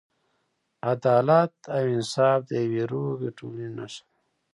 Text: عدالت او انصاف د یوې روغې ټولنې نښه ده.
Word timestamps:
عدالت 0.91 1.53
او 1.75 1.83
انصاف 1.95 2.39
د 2.49 2.51
یوې 2.63 2.83
روغې 2.91 3.29
ټولنې 3.37 3.69
نښه 3.77 4.01
ده. 4.07 4.11